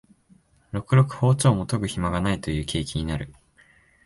[0.71, 3.31] ろくろく庖丁も研ぐひまがないという景気になる